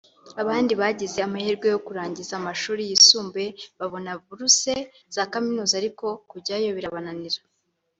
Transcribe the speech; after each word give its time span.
abandi 0.41 0.73
bagize 0.81 1.19
amahirwe 1.27 1.67
yo 1.73 1.79
kurangiza 1.85 2.33
amashuri 2.39 2.81
yisumbuye 2.89 3.47
babona 3.79 4.11
buruse 4.27 4.73
za 5.15 5.23
kaminuza 5.31 5.73
ariko 5.81 6.05
kujyayo 6.29 6.69
birabananira 6.77 7.39